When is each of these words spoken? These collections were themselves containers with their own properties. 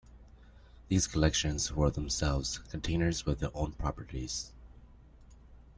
These 0.87 1.05
collections 1.05 1.71
were 1.71 1.91
themselves 1.91 2.57
containers 2.57 3.23
with 3.23 3.39
their 3.39 3.55
own 3.55 3.73
properties. 3.73 4.51